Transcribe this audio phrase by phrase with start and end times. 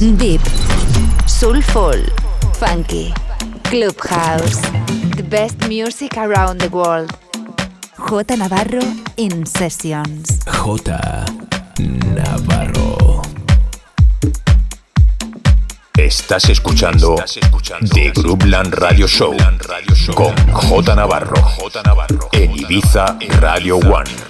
[0.00, 0.40] Deep,
[1.26, 2.02] Soulful,
[2.54, 3.12] Funky,
[3.64, 4.62] Clubhouse.
[5.14, 7.12] The best music around the world.
[8.08, 8.80] J Navarro
[9.18, 10.42] in Sessions.
[10.46, 10.96] J
[12.14, 13.20] Navarro.
[15.98, 17.16] Estás escuchando,
[17.92, 19.36] The Groupland Radio Show
[20.14, 24.29] con J Navarro, J Navarro en Ibiza Radio One.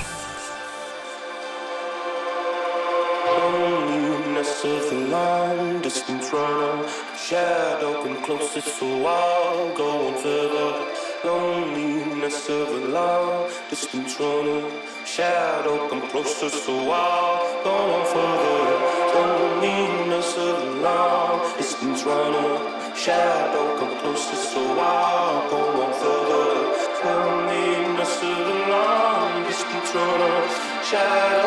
[16.39, 18.31] ce soir Dans l'enfeu
[19.13, 22.35] dominus alone It's been drawn
[22.95, 26.49] shadow come closer so wild gone on further.
[27.03, 30.43] Dominus alone It's been drawn
[30.89, 31.40] shadow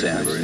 [0.00, 0.37] percent.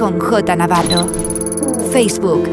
[0.00, 1.06] Con J Navarro.
[1.92, 2.48] Facebook,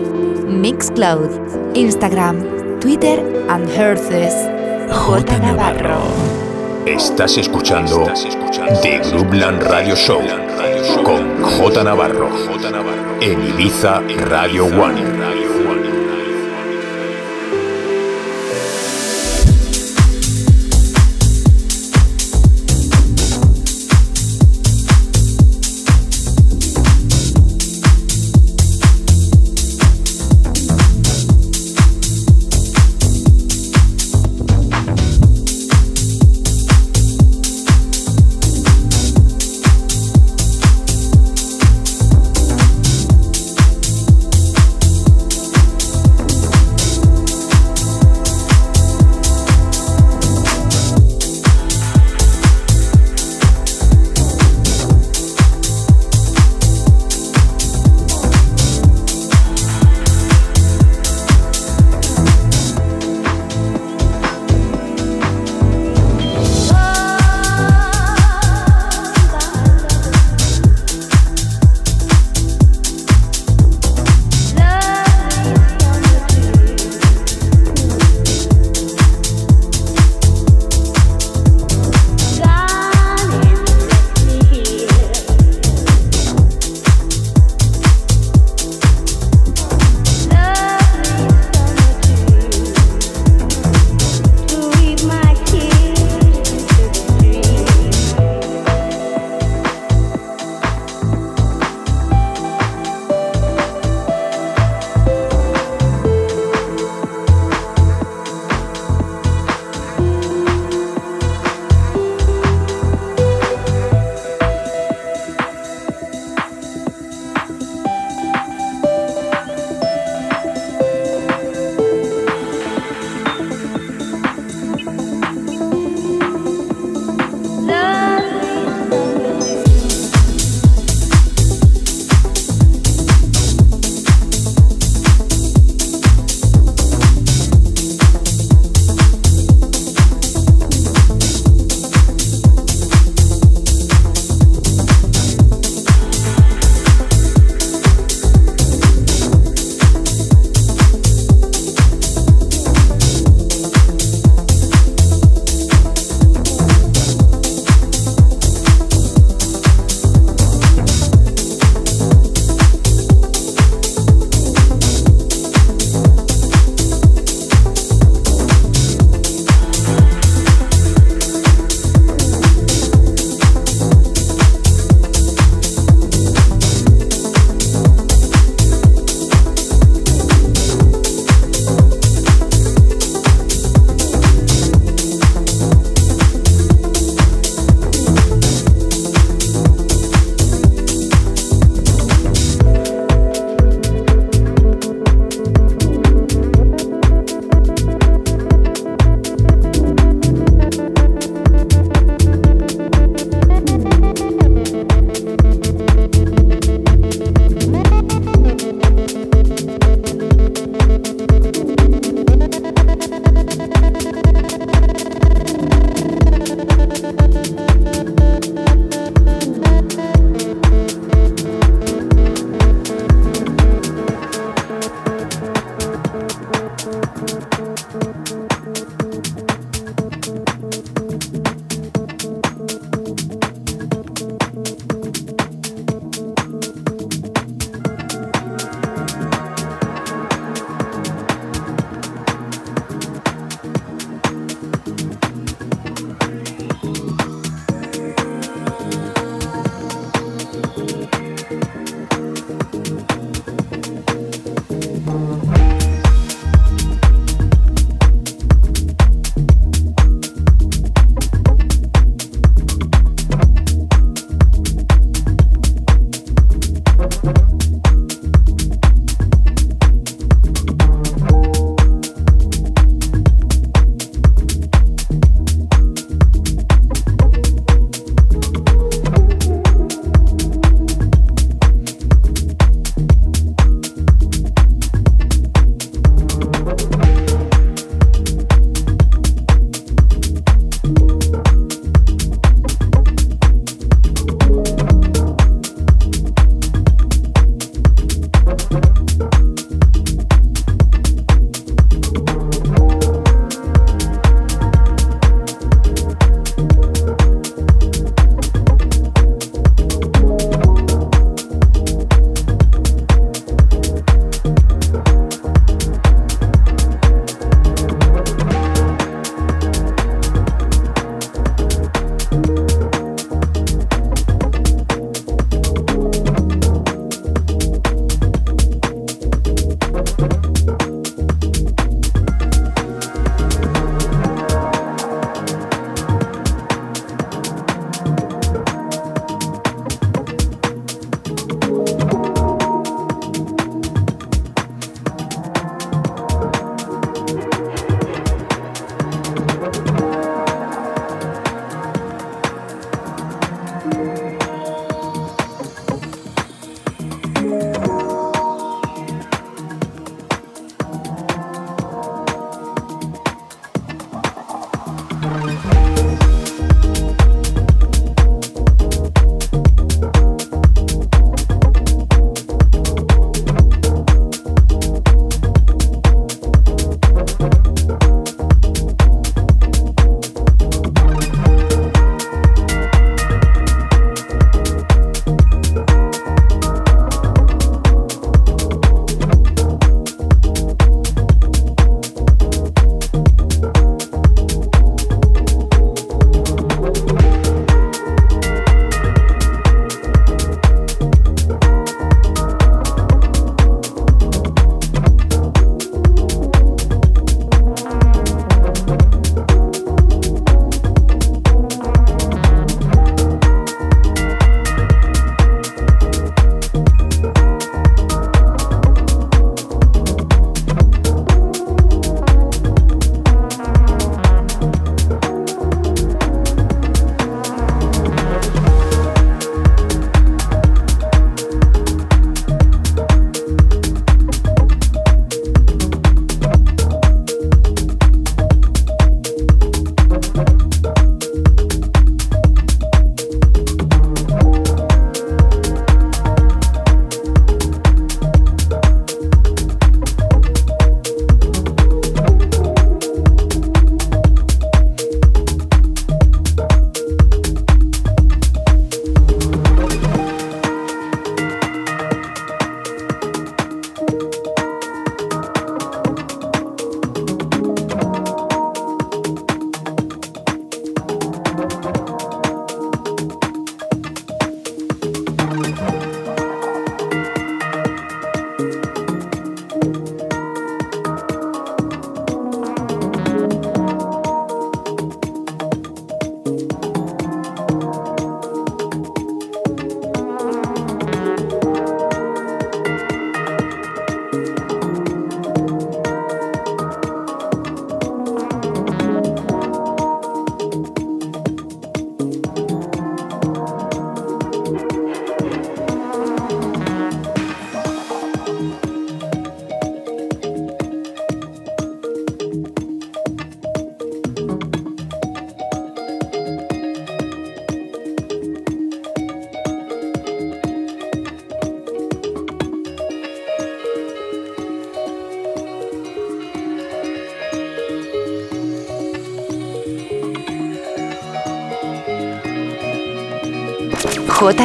[0.50, 1.30] Mixcloud,
[1.76, 4.34] Instagram, Twitter and Herces.
[4.92, 6.02] J Navarro.
[6.86, 8.06] Estás escuchando
[8.82, 10.22] The Groupland Radio Show
[11.04, 12.30] con J Navarro
[13.22, 15.27] en Ibiza Radio One.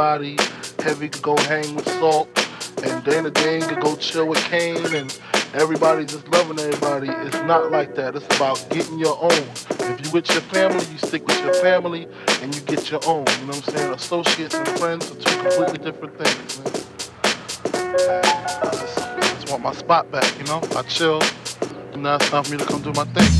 [0.00, 2.26] Heavy could go hang with Salt,
[2.82, 5.20] and Dana Dane could go chill with Kane, and
[5.52, 7.08] everybody just loving everybody.
[7.26, 8.16] It's not like that.
[8.16, 9.30] It's about getting your own.
[9.30, 12.08] If you with your family, you stick with your family,
[12.40, 13.26] and you get your own.
[13.26, 13.92] You know what I'm saying?
[13.92, 16.72] Associates and friends are two completely different things, man.
[17.84, 20.62] I just, I just want my spot back, you know?
[20.76, 21.20] I chill.
[21.94, 23.39] Now it's time for me to come do my thing.